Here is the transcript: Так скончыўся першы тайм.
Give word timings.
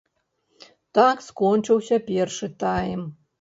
Так 0.99 1.21
скончыўся 1.27 2.01
першы 2.09 2.51
тайм. 2.65 3.07